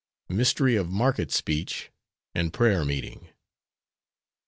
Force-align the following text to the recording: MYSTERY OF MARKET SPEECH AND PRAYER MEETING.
MYSTERY 0.29 0.77
OF 0.77 0.89
MARKET 0.89 1.31
SPEECH 1.31 1.91
AND 2.33 2.51
PRAYER 2.53 2.83
MEETING. 2.83 3.29